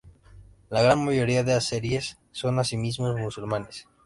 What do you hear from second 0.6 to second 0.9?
La